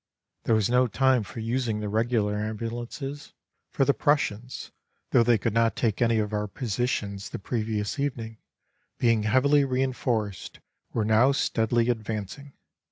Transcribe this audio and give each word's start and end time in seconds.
There 0.45 0.55
was 0.55 0.67
no 0.67 0.87
time 0.87 1.21
for 1.21 1.41
using 1.41 1.79
the 1.79 1.87
regular 1.87 2.35
ambulances, 2.35 3.33
for 3.69 3.85
the 3.85 3.93
Prussians, 3.93 4.71
though 5.11 5.21
they 5.21 5.37
could 5.37 5.53
not 5.53 5.75
take 5.75 6.01
any 6.01 6.17
of 6.17 6.33
our 6.33 6.47
positions 6.47 7.29
the 7.29 7.37
previous 7.37 7.99
evening, 7.99 8.39
being 8.97 9.21
heavily 9.21 9.63
reinforced 9.63 10.59
were 10.91 11.05
now 11.05 11.33
steadily 11.33 11.87
advancing. 11.89 12.53